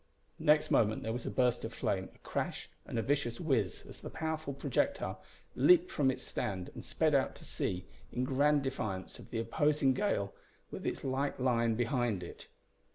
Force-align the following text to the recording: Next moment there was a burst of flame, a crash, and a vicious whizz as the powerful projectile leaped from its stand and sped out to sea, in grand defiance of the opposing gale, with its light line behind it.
Next 0.39 0.71
moment 0.71 1.03
there 1.03 1.13
was 1.13 1.27
a 1.27 1.29
burst 1.29 1.63
of 1.63 1.71
flame, 1.73 2.09
a 2.15 2.17
crash, 2.27 2.71
and 2.87 2.97
a 2.97 3.03
vicious 3.03 3.37
whizz 3.39 3.85
as 3.87 4.01
the 4.01 4.09
powerful 4.09 4.51
projectile 4.51 5.21
leaped 5.55 5.91
from 5.91 6.09
its 6.09 6.23
stand 6.23 6.71
and 6.73 6.83
sped 6.83 7.13
out 7.13 7.35
to 7.35 7.45
sea, 7.45 7.85
in 8.11 8.23
grand 8.23 8.63
defiance 8.63 9.19
of 9.19 9.29
the 9.29 9.37
opposing 9.37 9.93
gale, 9.93 10.33
with 10.71 10.87
its 10.87 11.03
light 11.03 11.39
line 11.39 11.75
behind 11.75 12.23
it. 12.23 12.47